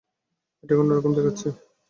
[0.63, 1.47] এটাকে অন্যরকম দেখাচ্ছে।